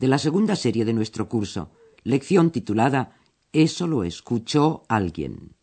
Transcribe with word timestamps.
de 0.00 0.08
la 0.08 0.16
segunda 0.16 0.56
serie 0.56 0.86
de 0.86 0.94
nuestro 0.94 1.28
curso, 1.28 1.70
lección 2.04 2.50
titulada 2.50 3.18
Eso 3.52 3.86
lo 3.86 4.02
escuchó 4.02 4.82
alguien. 4.88 5.56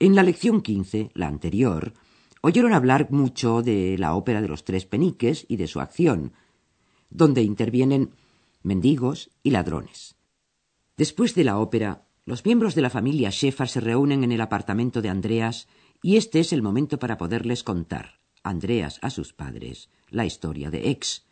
En 0.00 0.16
la 0.16 0.24
lección 0.24 0.60
15, 0.60 1.12
la 1.14 1.28
anterior, 1.28 1.94
oyeron 2.40 2.72
hablar 2.72 3.12
mucho 3.12 3.62
de 3.62 3.96
la 3.96 4.16
ópera 4.16 4.42
de 4.42 4.48
los 4.48 4.64
tres 4.64 4.86
peniques 4.86 5.46
y 5.46 5.56
de 5.56 5.68
su 5.68 5.78
acción, 5.78 6.32
donde 7.10 7.42
intervienen 7.42 8.10
mendigos 8.64 9.30
y 9.44 9.50
ladrones. 9.50 10.16
Después 10.96 11.36
de 11.36 11.44
la 11.44 11.58
ópera, 11.58 12.08
los 12.24 12.44
miembros 12.44 12.74
de 12.74 12.82
la 12.82 12.90
familia 12.90 13.30
Sheffer 13.30 13.68
se 13.68 13.80
reúnen 13.80 14.24
en 14.24 14.32
el 14.32 14.40
apartamento 14.40 15.00
de 15.00 15.10
Andreas 15.10 15.68
y 16.02 16.16
este 16.16 16.40
es 16.40 16.52
el 16.52 16.62
momento 16.62 16.98
para 16.98 17.16
poderles 17.16 17.62
contar, 17.62 18.18
Andreas 18.42 18.98
a 19.00 19.10
sus 19.10 19.32
padres, 19.32 19.90
la 20.08 20.26
historia 20.26 20.72
de 20.72 20.90
Ex. 20.90 21.29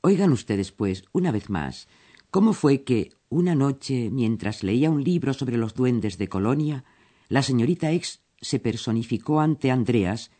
Oigan 0.00 0.32
ustedes, 0.32 0.70
pues, 0.70 1.04
una 1.12 1.32
vez 1.32 1.50
más, 1.50 1.88
cómo 2.30 2.52
fue 2.52 2.82
que, 2.82 3.12
una 3.28 3.54
noche, 3.54 4.10
mientras 4.10 4.62
leía 4.62 4.90
un 4.90 5.02
libro 5.02 5.34
sobre 5.34 5.58
los 5.58 5.74
duendes 5.74 6.18
de 6.18 6.28
Colonia, 6.28 6.84
la 7.28 7.42
señorita 7.42 7.90
Ex 7.90 8.20
se 8.40 8.60
personificó 8.60 9.40
ante 9.40 9.70
Andreas 9.70 10.30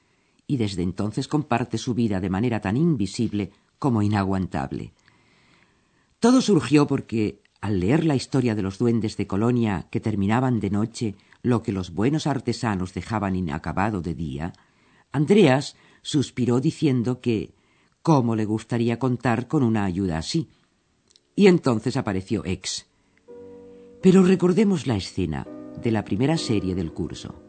y 0.47 0.57
desde 0.57 0.83
entonces 0.83 1.29
comparte 1.29 1.77
su 1.77 1.95
vida 1.95 2.21
de 2.21 2.31
manera 2.31 2.61
tan 2.61 2.77
invisible 2.77 3.51
como 3.79 4.03
inaguantable. 4.03 4.93
Todo 6.21 6.41
surgió 6.41 6.87
porque, 6.87 7.43
al 7.61 7.81
leer 7.81 8.05
la 8.05 8.17
historia 8.17 8.55
de 8.55 8.63
los 8.63 8.79
duendes 8.79 9.17
de 9.17 9.27
Colonia 9.27 9.89
que 9.91 10.01
terminaban 10.01 10.61
de 10.61 10.71
noche 10.71 11.17
lo 11.43 11.63
que 11.63 11.73
los 11.73 11.93
buenos 11.93 12.27
artesanos 12.27 12.95
dejaban 12.95 13.37
inacabado 13.37 14.01
de 14.01 14.15
día, 14.15 14.53
Andreas 15.13 15.77
suspiró 16.03 16.61
diciendo 16.61 17.21
que 17.21 17.53
cómo 18.09 18.37
le 18.37 18.47
gustaría 18.47 18.99
contar 18.99 19.49
con 19.49 19.63
una 19.63 19.85
ayuda 19.85 20.17
así. 20.17 20.49
Y 21.37 21.47
entonces 21.47 21.95
apareció 21.99 22.43
Ex. 22.47 22.87
Pero 24.01 24.23
recordemos 24.23 24.87
la 24.87 24.97
escena 24.97 25.47
de 25.83 25.91
la 25.91 26.07
primera 26.07 26.39
serie 26.39 26.75
del 26.75 26.91
curso. 26.91 27.48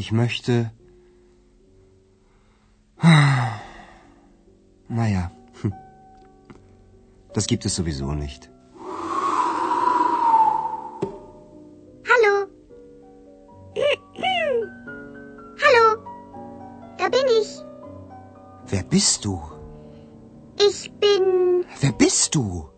Ich 0.00 0.12
möchte. 0.12 0.70
Naja, 4.88 5.30
das 7.34 7.46
gibt 7.46 7.66
es 7.66 7.74
sowieso 7.74 8.12
nicht. 8.12 8.50
Hallo. 12.10 12.34
Hallo. 15.64 15.86
Da 16.96 17.08
bin 17.10 17.26
ich. 17.40 17.62
Wer 18.68 18.82
bist 18.84 19.26
du? 19.26 19.38
Ich 20.58 20.90
bin. 20.92 21.66
Wer 21.78 21.92
bist 21.92 22.34
du? 22.34 22.70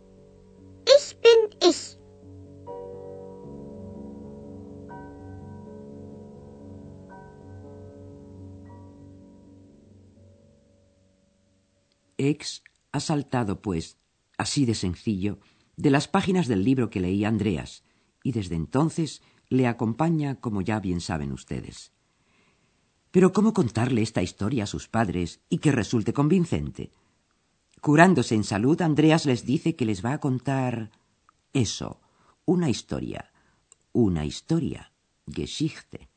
Ex 12.29 12.63
ha 12.93 13.01
saltado, 13.01 13.63
pues, 13.63 13.99
así 14.39 14.67
de 14.67 14.75
sencillo, 14.75 15.39
de 15.77 15.91
las 15.91 16.09
páginas 16.09 16.47
del 16.49 16.65
libro 16.65 16.91
que 16.91 17.01
leía 17.01 17.29
Andreas, 17.29 17.85
y 18.23 18.33
desde 18.33 18.55
entonces 18.55 19.23
le 19.49 19.67
acompaña, 19.67 20.41
como 20.41 20.63
ya 20.63 20.81
bien 20.81 21.01
saben 21.01 21.33
ustedes. 21.33 21.93
Pero 23.11 23.33
¿cómo 23.33 23.53
contarle 23.53 24.03
esta 24.03 24.23
historia 24.23 24.65
a 24.65 24.67
sus 24.67 24.89
padres 24.89 25.41
y 25.49 25.59
que 25.59 25.73
resulte 25.73 26.13
convincente? 26.13 26.91
Curándose 27.81 28.35
en 28.35 28.45
salud, 28.45 28.81
Andreas 28.81 29.27
les 29.27 29.45
dice 29.45 29.77
que 29.77 29.85
les 29.85 30.05
va 30.05 30.15
a 30.15 30.21
contar 30.21 30.91
eso, 31.53 32.01
una 32.45 32.71
historia, 32.71 33.33
una 33.93 34.25
historia, 34.25 34.93
Geschichte, 35.27 36.09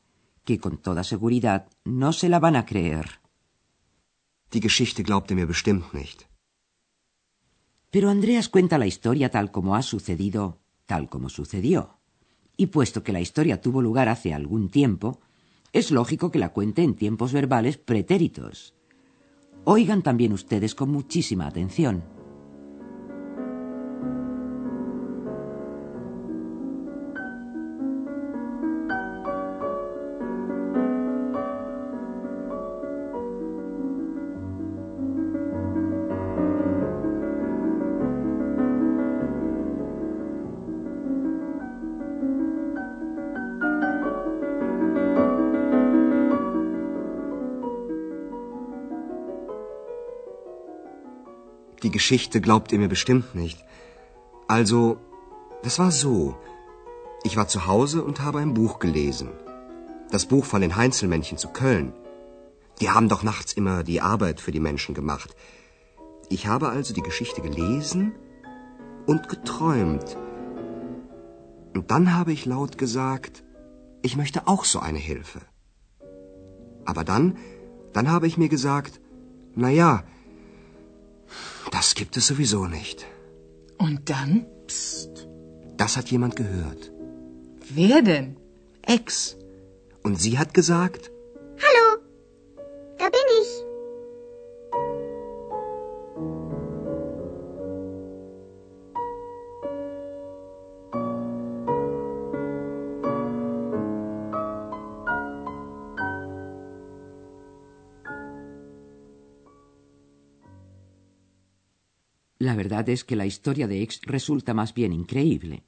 que 0.44 0.58
con 0.58 0.78
toda 0.78 1.04
seguridad 1.04 1.68
no 1.84 2.12
se 2.12 2.28
la 2.28 2.38
van 2.38 2.56
a 2.56 2.64
creer. 2.64 3.20
Die 4.56 4.68
Geschichte 4.68 5.02
glaubt 5.02 5.30
er 5.30 5.36
mir 5.36 5.46
bestimmt 5.46 5.92
nicht. 5.92 6.26
Pero 7.90 8.08
Andreas 8.08 8.48
cuenta 8.48 8.78
la 8.78 8.86
historia 8.86 9.28
tal 9.28 9.50
como 9.50 9.76
ha 9.76 9.82
sucedido, 9.82 10.62
tal 10.86 11.10
como 11.10 11.28
sucedió. 11.28 11.98
Y 12.56 12.68
puesto 12.68 13.02
que 13.02 13.12
la 13.12 13.20
historia 13.20 13.60
tuvo 13.60 13.82
lugar 13.82 14.08
hace 14.08 14.32
algún 14.32 14.70
tiempo, 14.70 15.20
es 15.74 15.90
lógico 15.90 16.30
que 16.30 16.38
la 16.38 16.54
cuente 16.54 16.82
en 16.82 16.94
tiempos 16.94 17.34
verbales 17.34 17.76
pretéritos. 17.76 18.72
Oigan 19.64 20.00
también 20.00 20.32
ustedes 20.32 20.74
con 20.74 20.88
muchísima 20.88 21.46
atención. 21.46 22.15
Geschichte 51.98 52.42
glaubt 52.46 52.72
ihr 52.72 52.78
mir 52.78 52.88
bestimmt 52.96 53.34
nicht. 53.34 53.58
Also, 54.48 54.98
das 55.62 55.78
war 55.78 55.90
so. 55.90 56.36
Ich 57.24 57.36
war 57.38 57.48
zu 57.48 57.66
Hause 57.66 58.04
und 58.04 58.20
habe 58.20 58.40
ein 58.40 58.52
Buch 58.52 58.78
gelesen. 58.80 59.30
Das 60.10 60.26
Buch 60.26 60.44
von 60.44 60.60
den 60.60 60.76
Heinzelmännchen 60.76 61.38
zu 61.38 61.48
Köln. 61.48 61.94
Die 62.80 62.90
haben 62.90 63.08
doch 63.08 63.22
nachts 63.22 63.54
immer 63.54 63.82
die 63.82 64.02
Arbeit 64.02 64.42
für 64.42 64.52
die 64.52 64.60
Menschen 64.68 64.94
gemacht. 64.94 65.34
Ich 66.28 66.46
habe 66.46 66.68
also 66.68 66.92
die 66.92 67.06
Geschichte 67.10 67.40
gelesen 67.40 68.12
und 69.06 69.30
geträumt. 69.30 70.18
Und 71.74 71.90
dann 71.90 72.14
habe 72.14 72.32
ich 72.34 72.44
laut 72.44 72.76
gesagt, 72.76 73.42
ich 74.02 74.18
möchte 74.18 74.46
auch 74.46 74.64
so 74.66 74.80
eine 74.80 74.98
Hilfe. 74.98 75.40
Aber 76.84 77.04
dann, 77.04 77.38
dann 77.94 78.10
habe 78.10 78.26
ich 78.26 78.36
mir 78.36 78.50
gesagt, 78.50 79.00
na 79.54 79.70
ja, 79.70 80.04
das 81.76 81.94
gibt 81.94 82.16
es 82.16 82.26
sowieso 82.28 82.64
nicht. 82.64 83.04
Und 83.76 84.08
dann? 84.08 84.46
Psst. 84.66 85.28
Das 85.76 85.98
hat 85.98 86.10
jemand 86.10 86.34
gehört. 86.34 86.90
Wer 87.68 88.00
denn? 88.00 88.36
Ex. 88.80 89.36
Und 90.02 90.18
sie 90.18 90.38
hat 90.38 90.54
gesagt, 90.54 91.10
verdad 112.66 112.88
es 112.88 113.04
que 113.04 113.14
la 113.14 113.26
historia 113.26 113.68
de 113.68 113.82
Ex 113.82 114.00
resulta 114.02 114.52
más 114.52 114.74
bien 114.74 114.92
increíble. 114.92 115.62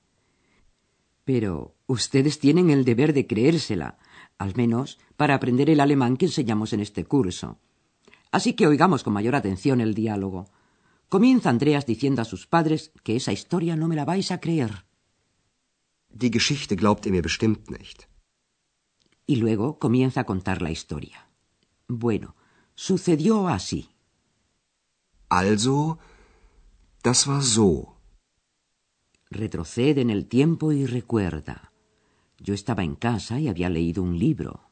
Pero 1.25 1.77
ustedes 1.87 2.41
tienen 2.41 2.71
el 2.71 2.85
deber 2.85 3.13
de 3.13 3.29
creérsela, 3.29 3.99
al 4.37 4.57
menos 4.57 4.99
para 5.17 5.35
aprender 5.35 5.71
el 5.71 5.79
alemán 5.79 6.17
que 6.17 6.27
enseñamos 6.27 6.73
en 6.73 6.81
este 6.81 7.05
curso. 7.05 7.59
Así 8.33 8.55
que 8.55 8.67
oigamos 8.67 9.05
con 9.05 9.13
mayor 9.13 9.37
atención 9.37 9.81
el 9.81 9.95
diálogo. 9.95 10.51
Comienza 11.09 11.51
Andreas 11.51 11.87
diciendo 11.87 12.21
a 12.23 12.25
sus 12.25 12.49
padres 12.49 12.91
que 13.05 13.15
esa 13.15 13.33
historia 13.33 13.77
no 13.77 13.87
me 13.87 13.95
la 13.97 14.05
vais 14.05 14.33
a 14.33 14.41
creer. 14.41 14.85
Die 16.11 16.33
Geschichte 16.33 16.75
glaubt 16.75 17.07
ihr 17.07 17.13
mir 17.13 17.23
bestimmt 17.23 17.71
nicht. 17.71 18.09
Y 19.25 19.37
luego 19.37 19.79
comienza 19.79 20.23
a 20.23 20.25
contar 20.25 20.63
la 20.63 20.71
historia. 20.71 21.29
Bueno, 21.87 22.35
sucedió 22.75 23.47
así. 23.47 23.91
Also, 25.29 25.99
das 27.03 27.27
war 27.27 27.43
so. 27.43 27.97
Retrocede 29.31 30.01
en 30.01 30.11
el 30.11 30.27
tiempo 30.27 30.73
y 30.73 30.87
recuerda. 30.87 31.73
Yo 32.39 32.55
estaba 32.55 32.83
en 32.83 32.95
casa 32.97 33.39
y 33.39 33.49
había 33.49 33.69
leído 33.69 34.03
un 34.03 34.19
libro. 34.19 34.71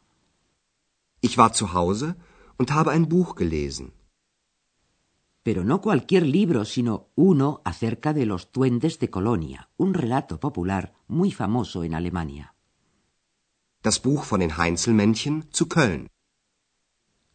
Ich 1.20 1.36
war 1.36 1.52
zu 1.52 1.72
Hause 1.72 2.16
und 2.58 2.70
habe 2.70 2.92
ein 2.92 3.08
Buch 3.08 3.34
gelesen. 3.36 3.92
Pero 5.42 5.62
no 5.62 5.80
cualquier 5.80 6.26
libro, 6.26 6.64
sino 6.64 7.10
uno 7.14 7.60
acerca 7.64 8.12
de 8.12 8.26
los 8.26 8.50
duendes 8.50 8.98
de 8.98 9.10
Colonia, 9.10 9.70
un 9.76 9.94
relato 9.94 10.40
popular 10.40 10.94
muy 11.06 11.30
famoso 11.30 11.84
en 11.84 11.94
Alemania. 11.94 12.54
Das 13.82 14.00
Buch 14.00 14.24
von 14.24 14.40
den 14.40 14.56
Heinzelmännchen 14.56 15.44
zu 15.52 15.68
Köln. 15.68 16.08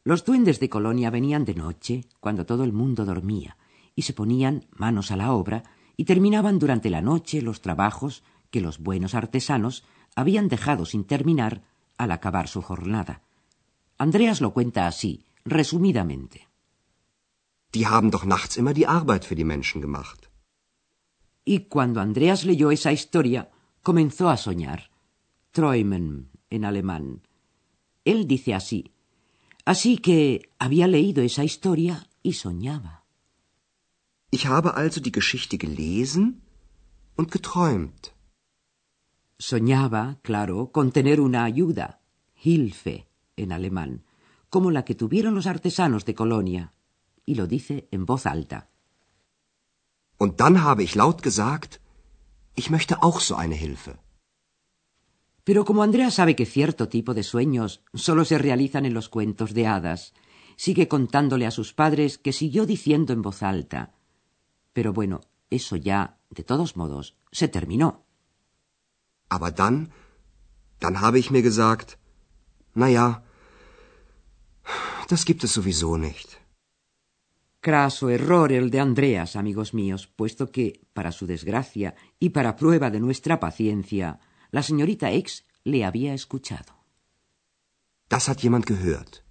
Los 0.04 0.26
duendes 0.26 0.60
de 0.60 0.70
Colonia 0.70 1.10
venían 1.10 1.46
de 1.46 1.56
noche, 1.56 2.06
cuando 2.20 2.46
todo 2.46 2.64
el 2.64 2.74
mundo 2.74 3.06
dormía, 3.06 3.56
y 3.96 4.04
se 4.04 4.14
ponían 4.14 4.66
manos 4.72 5.12
a 5.12 5.18
la 5.18 5.34
obra 5.34 5.64
y 5.98 6.06
terminaban 6.06 6.60
durante 6.60 6.90
la 6.90 7.02
noche 7.02 7.42
los 7.42 7.62
trabajos 7.62 8.24
que 8.50 8.62
los 8.62 8.80
buenos 8.80 9.16
artesanos 9.16 9.84
habían 10.16 10.48
dejado 10.48 10.86
sin 10.86 11.06
terminar 11.06 11.64
al 11.98 12.12
acabar 12.12 12.48
su 12.48 12.62
jornada. 12.62 13.22
Andreas 13.98 14.42
lo 14.42 14.54
cuenta 14.54 14.88
así, 14.88 15.26
resumidamente. 15.46 16.48
Die 17.74 17.86
haben 17.86 18.12
doch 18.12 18.26
nachts 18.26 18.58
immer 18.58 18.74
die 18.74 18.88
Arbeit 18.88 19.24
für 19.24 19.36
die 19.36 19.46
Menschen 19.46 19.82
gemacht. 19.82 20.30
Y 21.46 21.68
cuando 21.70 22.02
Andreas 22.02 22.44
leyó 22.46 22.72
esa 22.72 22.92
historia, 22.92 23.50
comenzó 23.82 24.30
a 24.30 24.38
soñar. 24.38 24.92
Träumen 25.52 26.30
en 26.50 26.66
alemán. 26.66 27.22
Él 28.06 28.28
dice 28.28 28.54
así. 28.54 28.92
Así 29.66 29.98
que 29.98 30.50
había 30.60 30.88
leído 30.88 31.24
esa 31.24 31.44
historia 31.44 32.08
y 32.24 32.34
soñaba. 32.34 33.00
Ich 34.33 34.48
habe 34.48 34.75
also 34.75 35.00
die 35.01 35.12
Geschichte 35.12 35.57
gelesen 35.57 36.42
und 37.18 37.31
geträumt. 37.31 38.16
Soñaba, 39.38 40.04
claro, 40.24 40.72
con 40.72 40.94
tener 40.94 41.19
una 41.19 41.44
ayuda, 41.44 42.00
Hilfe 42.33 43.07
en 43.36 43.51
alemán, 43.51 44.06
como 44.50 44.72
la 44.72 44.86
que 44.86 44.95
tuvieron 44.95 45.36
los 45.36 45.48
artesanos 45.48 46.06
de 46.06 46.16
Colonia, 46.16 46.74
y 47.25 47.36
lo 47.36 47.45
dice 47.45 47.89
en 47.92 48.06
voz 48.06 48.25
alta. 48.25 48.69
Und 50.18 50.39
dann 50.39 50.63
habe 50.63 50.84
ich 50.84 50.95
laut 50.95 51.22
gesagt, 51.24 51.81
ich 52.56 52.69
möchte 52.69 53.04
auch 53.04 53.19
so 53.19 53.36
eine 53.36 53.56
Hilfe. 53.56 54.00
Pero 55.44 55.66
como 55.66 55.84
Andrea 55.84 56.10
sabe 56.10 56.36
que 56.38 56.45
cierto 56.45 56.88
tipo 56.88 57.13
de 57.13 57.24
sueños 57.24 57.84
solo 57.94 58.24
se 58.24 58.38
realizan 58.38 58.86
en 58.86 58.94
los 58.94 59.10
cuentos 59.10 59.54
de 59.54 59.68
hadas, 59.68 60.13
sigue 60.56 60.88
contándole 60.88 61.45
a 61.48 61.51
sus 61.51 61.74
padres 61.74 62.18
que 62.18 62.31
siguió 62.31 62.66
diciendo 62.66 63.12
en 63.12 63.24
voz 63.24 63.44
alta. 63.44 63.95
Pero 64.74 64.94
bueno, 64.94 65.22
eso 65.50 65.76
ya, 65.76 66.18
de 66.30 66.44
todos 66.44 66.76
modos, 66.76 67.18
se 67.32 67.48
terminó. 67.48 68.06
Aber 69.30 69.52
dann, 69.52 69.92
dann 70.80 71.02
habe 71.02 71.20
ich 71.20 71.32
mir 71.32 71.42
gesagt, 71.42 71.98
na 72.74 72.88
ja, 72.90 73.24
das 75.08 75.26
gibt 75.26 75.44
es 75.44 75.52
sowieso 75.52 75.98
nicht. 75.98 76.40
Craso 77.62 78.10
error 78.10 78.52
el 78.52 78.72
de 78.72 78.80
Andreas, 78.80 79.36
amigos 79.36 79.74
míos, 79.74 80.08
puesto 80.08 80.52
que, 80.52 80.82
para 80.94 81.12
su 81.12 81.28
desgracia 81.28 81.96
y 82.20 82.30
para 82.30 82.56
prueba 82.56 82.90
de 82.90 83.00
nuestra 83.00 83.40
paciencia, 83.40 84.20
la 84.50 84.64
señorita 84.64 85.12
X 85.12 85.46
le 85.64 85.86
había 85.86 86.14
escuchado. 86.14 86.74
Das 88.10 88.28
hat 88.28 88.42
jemand 88.42 88.66
gehört. 88.66 89.24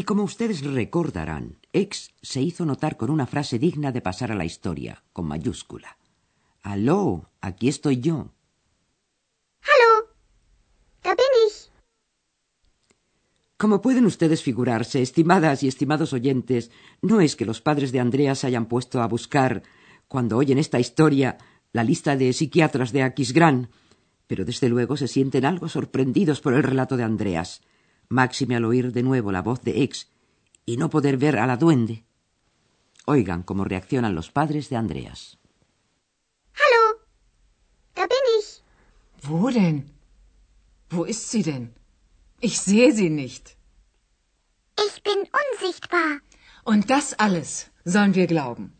Y 0.00 0.04
como 0.04 0.22
ustedes 0.22 0.64
recordarán, 0.64 1.58
X 1.74 2.14
se 2.22 2.40
hizo 2.40 2.64
notar 2.64 2.96
con 2.96 3.10
una 3.10 3.26
frase 3.26 3.58
digna 3.58 3.92
de 3.92 4.00
pasar 4.00 4.32
a 4.32 4.34
la 4.34 4.46
historia, 4.46 5.04
con 5.12 5.26
mayúscula. 5.26 5.98
Aló, 6.62 7.28
aquí 7.42 7.68
estoy 7.68 8.00
yo. 8.00 8.32
Hallo, 9.60 10.08
da 11.02 11.10
bin 11.10 11.34
ich. 11.46 11.68
Como 13.58 13.82
pueden 13.82 14.06
ustedes 14.06 14.42
figurarse, 14.42 15.02
estimadas 15.02 15.62
y 15.62 15.68
estimados 15.68 16.14
oyentes, 16.14 16.70
no 17.02 17.20
es 17.20 17.36
que 17.36 17.44
los 17.44 17.60
padres 17.60 17.92
de 17.92 18.00
Andreas 18.00 18.38
se 18.38 18.46
hayan 18.46 18.64
puesto 18.64 19.02
a 19.02 19.06
buscar, 19.06 19.64
cuando 20.08 20.38
oyen 20.38 20.56
esta 20.56 20.80
historia, 20.80 21.36
la 21.74 21.84
lista 21.84 22.16
de 22.16 22.32
psiquiatras 22.32 22.92
de 22.92 23.02
Aquisgrán, 23.02 23.68
pero 24.26 24.46
desde 24.46 24.70
luego 24.70 24.96
se 24.96 25.08
sienten 25.08 25.44
algo 25.44 25.68
sorprendidos 25.68 26.40
por 26.40 26.54
el 26.54 26.62
relato 26.62 26.96
de 26.96 27.02
Andreas, 27.02 27.60
máxime 28.10 28.56
al 28.56 28.64
oír 28.64 28.92
de 28.92 29.02
nuevo 29.02 29.32
la 29.32 29.40
voz 29.40 29.62
de 29.62 29.82
Ex 29.84 30.08
y 30.66 30.76
no 30.76 30.90
poder 30.90 31.16
ver 31.16 31.38
a 31.38 31.46
la 31.46 31.56
duende. 31.56 32.04
Oigan 33.06 33.42
cómo 33.42 33.64
reaccionan 33.64 34.14
los 34.14 34.30
padres 34.30 34.68
de 34.68 34.76
Andreas. 34.76 35.38
Hallo, 36.60 37.00
da 37.94 38.06
bin 38.06 38.26
ich. 38.38 38.62
Wo 39.22 39.50
denn? 39.50 39.90
Wo 40.90 41.04
ist 41.04 41.30
sie 41.30 41.42
denn? 41.42 41.72
Ich 42.40 42.60
sehe 42.60 42.92
sie 42.92 43.10
nicht. 43.10 43.56
Ich 44.86 45.02
bin 45.02 45.18
unsichtbar. 45.42 46.20
Und 46.64 46.90
das 46.90 47.14
alles 47.14 47.70
sollen 47.84 48.14
wir 48.14 48.26
glauben. 48.26 48.72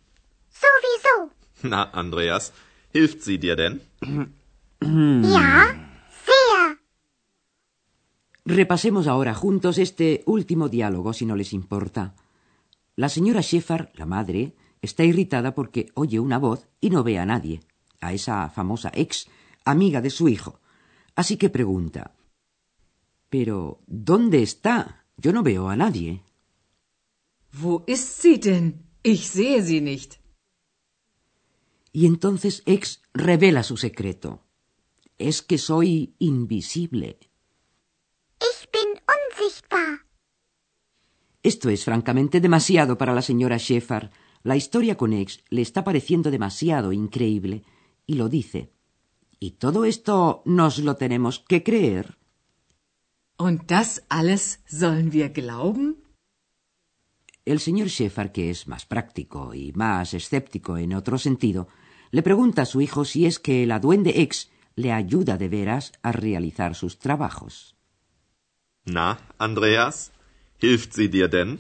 Sowieso. 0.51 1.31
Na, 1.63 1.85
Andreas, 1.93 2.53
hilft 2.93 3.23
sie 3.23 3.39
dir 3.39 3.57
denn? 3.57 3.81
Ja, 4.83 5.75
sehr. 6.27 6.77
Repasemos 8.51 9.07
ahora 9.07 9.33
juntos 9.33 9.79
este 9.79 10.25
último 10.27 10.69
diálogo, 10.69 11.13
si 11.13 11.25
no 11.25 11.37
les 11.37 11.53
importa. 11.53 12.17
La 12.97 13.09
señora 13.09 13.43
Sheffard, 13.43 13.91
la 13.95 14.07
madre, 14.07 14.57
está 14.83 15.05
irritada 15.05 15.55
porque 15.55 15.87
oye 15.95 16.19
una 16.19 16.39
voz 16.39 16.67
y 16.81 16.91
no 16.91 17.05
ve 17.05 17.21
a 17.21 17.27
nadie, 17.27 17.61
a 18.01 18.13
esa 18.13 18.51
famosa 18.51 18.91
ex, 18.93 19.29
amiga 19.65 20.01
de 20.01 20.11
su 20.11 20.29
hijo. 20.29 20.59
Así 21.15 21.37
que 21.37 21.49
pregunta 21.49 22.17
Pero, 23.29 23.83
¿dónde 23.87 24.43
está? 24.43 25.07
Yo 25.17 25.33
no 25.33 25.45
veo 25.45 25.69
a 25.69 25.77
nadie. 25.77 26.25
Wo 27.53 27.85
ist 27.87 28.21
sie 28.21 28.39
denn? 28.39 28.67
Ich 29.05 29.29
sehe 29.29 29.63
sie 29.63 29.81
nicht. 29.81 30.19
Y 31.93 32.07
entonces 32.07 32.63
Ex 32.67 33.01
revela 33.15 33.63
su 33.63 33.77
secreto. 33.77 34.43
Es 35.19 35.43
que 35.43 35.59
soy 35.59 36.15
invisible. 36.19 37.19
Ich 38.41 38.71
bin 38.73 38.91
unsichtbar. 39.17 40.07
Esto 41.43 41.71
es 41.71 41.85
francamente 41.85 42.41
demasiado 42.41 42.99
para 42.99 43.15
la 43.15 43.23
señora 43.23 43.57
Sheffard. 43.57 44.11
La 44.43 44.57
historia 44.57 44.97
con 44.97 45.13
Ex 45.13 45.43
le 45.49 45.63
está 45.63 45.85
pareciendo 45.85 46.31
demasiado 46.31 46.93
increíble 46.93 47.65
y 48.07 48.15
lo 48.15 48.29
dice. 48.29 48.73
¿Y 49.39 49.53
todo 49.53 49.85
esto 49.85 50.43
nos 50.45 50.79
lo 50.79 50.97
tenemos 50.97 51.41
que 51.41 51.63
creer? 51.63 52.19
Und 53.39 53.67
das 53.67 54.05
alles 54.11 54.61
sollen 54.67 55.11
wir 55.11 55.31
glauben? 55.33 55.97
El 57.47 57.59
señor 57.59 57.89
Sheffard, 57.89 58.33
que 58.33 58.51
es 58.51 58.69
más 58.69 58.85
práctico 58.85 59.55
y 59.55 59.73
más 59.73 60.13
escéptico 60.13 60.77
en 60.77 60.93
otro 60.93 61.17
sentido, 61.17 61.69
le 62.11 62.23
pregunta 62.23 62.63
a 62.63 62.67
su 62.67 62.83
hijo 62.83 63.07
si 63.07 63.25
es 63.25 63.39
que 63.39 63.67
la 63.67 63.81
duende 63.81 64.21
ex 64.21 64.51
le 64.77 64.93
ayuda 64.93 65.39
de 65.39 65.49
veras 65.49 65.93
a 66.03 66.13
realizar 66.13 66.75
sus 66.75 66.99
trabajos. 66.99 67.77
Na, 68.85 69.19
Andreas, 69.39 70.13
hilft 70.61 70.93
sie 70.95 71.09
dir 71.09 71.29
denn? 71.29 71.59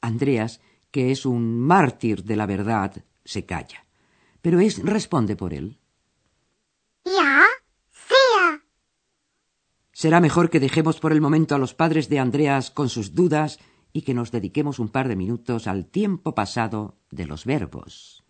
Andreas, 0.00 0.60
que 0.90 1.10
es 1.10 1.26
un 1.26 1.60
mártir 1.60 2.24
de 2.24 2.36
la 2.36 2.46
verdad, 2.46 3.04
se 3.24 3.44
calla, 3.44 3.84
pero 4.42 4.60
Ex 4.60 4.82
responde 4.82 5.36
por 5.36 5.52
él. 5.52 5.78
Ja, 7.04 7.44
sehr. 7.90 8.62
Será 9.92 10.20
mejor 10.20 10.50
que 10.50 10.60
dejemos 10.60 11.00
por 11.00 11.12
el 11.12 11.20
momento 11.20 11.54
a 11.54 11.58
los 11.58 11.74
padres 11.74 12.08
de 12.08 12.18
Andreas 12.18 12.70
con 12.70 12.88
sus 12.88 13.14
dudas 13.14 13.58
y 13.92 14.02
que 14.02 14.14
nos 14.14 14.30
dediquemos 14.30 14.78
un 14.78 14.88
par 14.88 15.08
de 15.08 15.16
minutos 15.16 15.66
al 15.66 15.86
tiempo 15.86 16.34
pasado 16.34 16.98
de 17.10 17.26
los 17.26 17.46
verbos. 17.46 18.25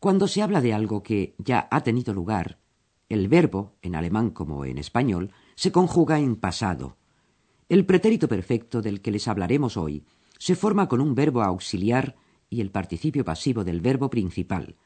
Cuando 0.00 0.26
se 0.28 0.40
habla 0.40 0.62
de 0.62 0.72
algo 0.72 1.02
que 1.02 1.34
ya 1.36 1.68
ha 1.70 1.82
tenido 1.82 2.14
lugar, 2.14 2.58
El 3.10 3.28
verbo, 3.28 3.76
en 3.82 3.96
alemán 3.96 4.30
como 4.30 4.64
en 4.64 4.78
español, 4.78 5.32
se 5.56 5.72
conjuga 5.72 6.20
en 6.20 6.36
pasado. 6.36 6.96
El 7.68 7.84
pretérito 7.84 8.28
perfecto 8.28 8.80
del 8.82 9.02
que 9.02 9.10
les 9.10 9.28
hablaremos 9.28 9.76
hoy 9.76 10.04
se 10.38 10.54
forma 10.54 10.88
con 10.88 11.00
un 11.00 11.14
verbo 11.14 11.42
auxiliar 11.42 12.16
y 12.48 12.60
el 12.62 12.70
participio 12.70 13.24
pasivo 13.24 13.62
del 13.62 13.80
verbo 13.80 14.08
principal. 14.08 14.76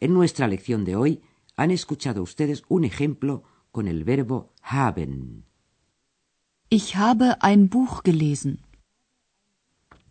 En 0.00 0.14
nuestra 0.14 0.48
lección 0.48 0.84
de 0.84 0.96
hoy 0.96 1.20
han 1.54 1.70
escuchado 1.70 2.22
ustedes 2.22 2.62
un 2.68 2.84
ejemplo 2.84 3.44
con 3.70 3.86
el 3.86 4.04
verbo 4.04 4.52
haben. 4.62 5.44
Ich 6.70 6.96
habe 6.96 7.36
ein 7.40 7.68
Buch 7.68 8.02
gelesen. 8.02 8.58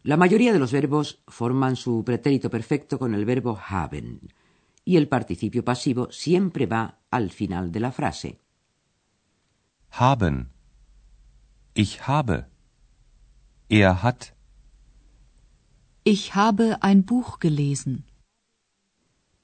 La 0.03 0.17
mayoría 0.17 0.53
de 0.53 0.59
los 0.59 0.71
verbos 0.71 1.21
forman 1.27 1.75
su 1.75 2.03
pretérito 2.05 2.49
perfecto 2.49 2.97
con 2.97 3.13
el 3.13 3.25
verbo 3.25 3.59
haben 3.67 4.21
y 4.85 4.97
el 4.97 5.07
participio 5.07 5.63
pasivo 5.63 6.11
siempre 6.11 6.65
va 6.65 6.99
al 7.11 7.29
final 7.29 7.71
de 7.71 7.79
la 7.79 7.91
frase. 7.91 8.39
Haben. 9.91 10.49
Ich 11.75 12.07
habe. 12.07 12.47
Er 13.69 14.01
hat. 14.01 14.33
Ich 16.03 16.33
habe 16.33 16.81
ein 16.81 17.05
Buch 17.05 17.37
gelesen. 17.39 18.05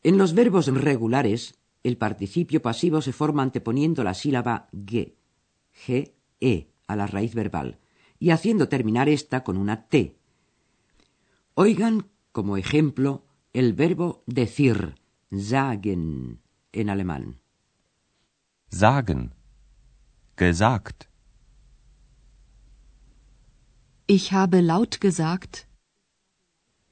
En 0.02 0.18
los 0.18 0.34
verbos 0.34 0.68
regulares, 0.68 1.60
el 1.84 1.98
participio 1.98 2.62
pasivo 2.62 3.02
se 3.02 3.14
forma 3.14 3.44
anteponiendo 3.44 4.04
la 4.04 4.14
sílaba 4.14 4.68
ge, 4.72 5.16
g, 5.86 6.16
e, 6.40 6.72
a 6.88 6.96
la 6.96 7.06
raíz 7.06 7.36
verbal, 7.36 7.80
y 8.18 8.32
haciendo 8.32 8.68
terminar 8.68 9.10
esta 9.10 9.44
con 9.44 9.58
una 9.58 9.88
t. 9.88 10.18
Oigan 11.58 12.10
como 12.34 12.58
ejemplo 12.58 13.24
el 13.54 13.72
verbo 13.74 14.24
decir, 14.28 14.96
sagen, 15.32 16.42
en 16.74 16.90
alemán. 16.90 17.40
Sagen. 18.70 19.34
Gesagt. 20.36 21.08
Ich 24.06 24.34
habe 24.34 24.62
laut 24.62 25.00
gesagt. 25.00 25.70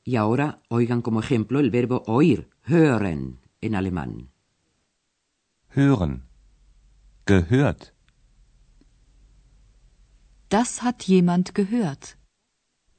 Y 0.06 0.16
ahora 0.16 0.62
oigan 0.70 1.02
como 1.02 1.20
ejemplo 1.20 1.60
el 1.60 1.70
verbo 1.70 2.02
oír, 2.08 2.50
hören, 2.62 3.40
en 3.60 3.76
alemán. 3.76 4.30
Hören. 5.76 6.24
Gehört. 7.26 7.94
Das 10.48 10.84
hat 10.84 11.04
jemand 11.04 11.54
gehört. 11.54 12.18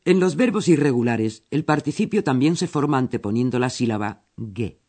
En 0.05 0.21
los 0.21 0.37
verbos 0.37 0.69
irregulares, 0.69 1.45
el 1.51 1.65
participio 1.65 2.23
también 2.23 2.57
se 2.57 2.69
forma 2.69 2.99
anteponiendo 2.99 3.59
la 3.59 3.71
sílaba 3.71 4.25
ge. 4.55 4.81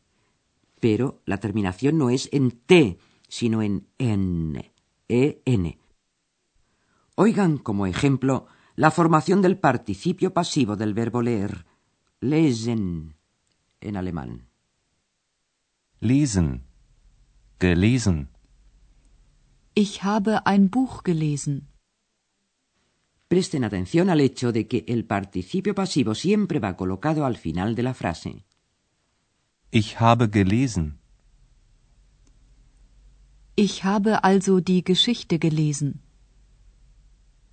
Pero 0.80 1.22
la 1.26 1.38
terminación 1.38 1.98
no 1.98 2.10
es 2.10 2.28
en 2.34 2.52
t, 2.52 3.00
sino 3.30 3.62
en 3.62 3.88
en, 3.98 4.72
en. 5.08 5.80
Oigan 7.16 7.58
como 7.58 7.88
ejemplo 7.88 8.48
la 8.76 8.92
formación 8.92 9.42
del 9.42 9.58
participio 9.58 10.34
pasivo 10.34 10.76
del 10.76 10.94
verbo 10.94 11.22
leer, 11.22 11.66
lesen, 12.20 13.16
en 13.80 13.98
alemán. 13.98 14.48
Lesen. 16.02 16.66
Gelesen. 17.58 18.30
Ich 19.76 20.04
habe 20.04 20.46
ein 20.46 20.70
Buch 20.70 21.04
gelesen. 21.04 21.70
Presten 23.28 23.64
atención 23.64 24.10
al 24.10 24.22
hecho 24.22 24.52
de 24.52 24.68
que 24.68 24.86
el 24.88 25.06
participio 25.06 25.74
pasivo 25.74 26.14
siempre 26.14 26.60
va 26.60 26.76
colocado 26.76 27.26
al 27.26 27.38
final 27.38 27.76
de 27.76 27.84
la 27.84 27.94
frase. 27.94 28.46
Ich 29.72 30.00
habe 30.00 30.30
gelesen. 30.30 31.00
Ich 33.56 33.84
habe 33.84 34.24
also 34.24 34.60
die 34.60 34.84
Geschichte 34.84 35.40
gelesen. 35.40 36.02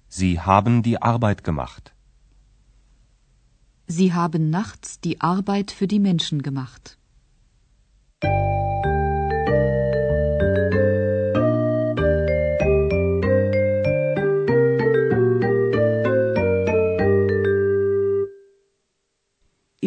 Sie 0.08 0.38
haben 0.38 0.82
die 0.82 1.00
Arbeit 1.00 1.42
gemacht. 1.42 1.94
Sie 3.86 4.12
haben 4.12 4.50
nachts 4.50 5.00
die 5.00 5.20
Arbeit 5.20 5.70
für 5.70 5.86
die 5.86 6.00
Menschen 6.00 6.42
gemacht. 6.42 6.98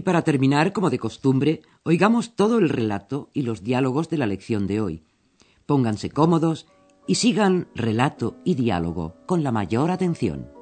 Para 0.05 0.21
terminar, 0.21 0.71
como 0.71 0.89
de 0.89 0.99
costumbre, 0.99 1.61
oigamos 1.83 2.37
todo 2.37 2.59
el 2.59 2.69
relato 2.69 3.29
y 3.33 3.41
los 3.41 3.61
diálogos 3.61 4.07
de 4.07 4.17
la 4.17 4.27
lección 4.27 4.67
de 4.67 4.79
hoy. 4.79 5.03
Pónganse 5.65 6.09
cómodos 6.09 6.67
y 7.07 7.15
sigan 7.15 7.67
relato 7.75 8.37
y 8.45 8.55
diálogo 8.55 9.15
con 9.25 9.43
la 9.43 9.51
mayor 9.51 9.91
atención. 9.91 10.54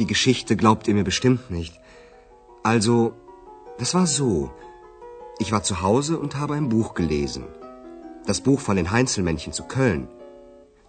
Die 0.00 0.06
Geschichte 0.06 0.56
glaubt 0.56 0.88
ihr 0.88 0.94
mir 0.94 1.04
bestimmt 1.04 1.50
nicht. 1.50 1.78
Also, 2.62 3.12
das 3.78 3.92
war 3.92 4.06
so. 4.06 4.50
Ich 5.38 5.52
war 5.52 5.62
zu 5.62 5.82
Hause 5.82 6.18
und 6.18 6.36
habe 6.36 6.54
ein 6.54 6.70
Buch 6.70 6.94
gelesen. 6.94 7.44
Das 8.24 8.40
Buch 8.40 8.60
von 8.60 8.76
den 8.76 8.90
Heinzelmännchen 8.90 9.52
zu 9.52 9.64
Köln. 9.64 10.08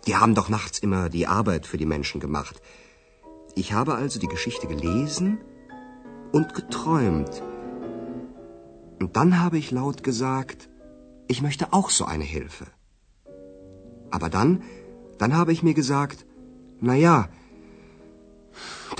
Die 0.07 0.15
haben 0.15 0.33
doch 0.33 0.47
nachts 0.47 0.79
immer 0.79 1.09
die 1.09 1.27
Arbeit 1.27 1.67
für 1.67 1.77
die 1.77 1.85
Menschen 1.85 2.21
gemacht. 2.21 2.61
Ich 3.53 3.73
habe 3.73 3.95
also 3.95 4.17
die 4.17 4.29
Geschichte 4.29 4.65
gelesen 4.67 5.39
und 6.31 6.53
geträumt. 6.53 7.43
Und 9.01 9.17
dann 9.17 9.41
habe 9.41 9.57
ich 9.57 9.71
laut 9.71 10.03
gesagt, 10.03 10.69
ich 11.27 11.41
möchte 11.41 11.73
auch 11.73 11.89
so 11.89 12.05
eine 12.05 12.23
Hilfe. 12.23 12.65
Aber 14.09 14.29
dann, 14.29 14.63
dann 15.17 15.35
habe 15.35 15.51
ich 15.51 15.63
mir 15.63 15.73
gesagt, 15.73 16.25
na 16.79 16.95
ja, 16.95 17.27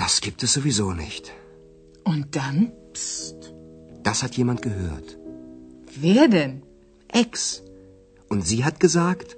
das 0.02 0.20
gibt 0.20 0.42
es 0.42 0.54
sowieso 0.54 0.92
nicht. 0.92 1.32
Und 2.02 2.34
dann? 2.34 2.72
Psst. 2.92 3.54
Das 4.02 4.24
hat 4.24 4.36
jemand 4.36 4.60
gehört. 4.60 5.16
Wer 5.94 6.26
denn? 6.26 6.62
Ex. 7.06 7.62
Und 8.28 8.44
sie 8.44 8.64
hat 8.64 8.80
gesagt, 8.80 9.36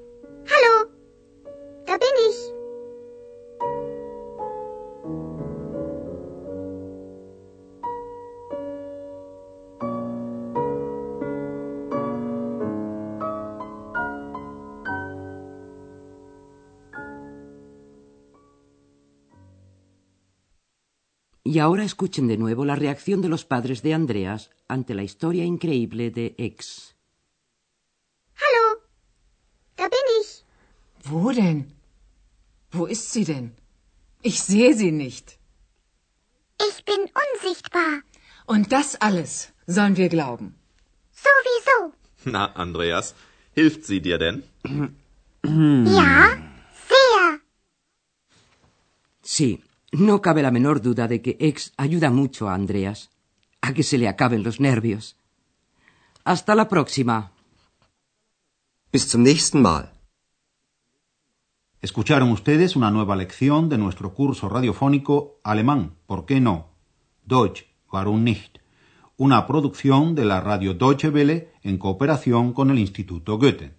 Y 21.46 21.58
ahora 21.58 21.84
escuchen 21.84 22.26
de 22.26 22.38
nuevo 22.38 22.64
la 22.64 22.74
reacción 22.74 23.20
de 23.20 23.28
los 23.28 23.44
padres 23.44 23.82
de 23.82 23.92
Andreas 23.92 24.50
ante 24.66 24.94
la 24.94 25.02
historia 25.02 25.44
increíble 25.44 26.10
de 26.10 26.34
Ex. 26.38 26.96
Hallo, 28.42 28.80
da 29.76 29.84
bin 29.88 30.06
ich. 30.20 30.42
Wo 31.04 31.32
denn? 31.32 31.74
Wo 32.72 32.86
ist 32.86 33.12
sie 33.12 33.26
denn? 33.26 33.54
Ich 34.22 34.40
sehe 34.40 34.72
sie 34.74 34.90
nicht. 34.90 35.38
Ich 36.68 36.82
bin 36.86 37.00
unsichtbar. 37.24 38.02
Und 38.46 38.72
das 38.72 38.96
alles 38.96 39.52
sollen 39.66 39.98
wir 39.98 40.08
glauben. 40.08 40.54
Sowieso. 41.12 41.92
Na, 42.24 42.46
Andreas, 42.54 43.14
hilft 43.52 43.84
sie 43.84 44.00
dir 44.00 44.16
denn? 44.16 44.42
Ja, 45.44 46.38
sehr. 46.88 47.40
Sí, 49.20 49.62
no 49.94 50.20
cabe 50.20 50.42
la 50.42 50.50
menor 50.50 50.80
duda 50.80 51.08
de 51.08 51.22
que 51.22 51.36
Ex 51.40 51.72
ayuda 51.76 52.10
mucho 52.10 52.48
a 52.48 52.54
Andreas, 52.54 53.10
a 53.60 53.72
que 53.72 53.82
se 53.82 53.98
le 53.98 54.08
acaben 54.08 54.42
los 54.42 54.60
nervios. 54.60 55.16
Hasta 56.24 56.54
la 56.54 56.68
próxima. 56.68 57.32
bis 58.94 59.08
zum 59.08 59.22
nächsten 59.24 59.60
Mal. 59.60 59.90
Escucharon 61.80 62.30
ustedes 62.30 62.76
una 62.76 62.92
nueva 62.92 63.16
lección 63.16 63.68
de 63.68 63.76
nuestro 63.76 64.14
curso 64.14 64.48
radiofónico 64.48 65.40
Alemán, 65.42 65.96
¿por 66.06 66.26
qué 66.26 66.40
no? 66.40 66.68
Deutsch, 67.24 67.66
warum 67.92 68.22
nicht? 68.22 68.60
Una 69.16 69.48
producción 69.48 70.14
de 70.14 70.24
la 70.24 70.40
radio 70.40 70.74
Deutsche 70.74 71.08
Welle 71.10 71.50
en 71.62 71.76
cooperación 71.76 72.52
con 72.52 72.70
el 72.70 72.78
Instituto 72.78 73.36
Goethe. 73.36 73.74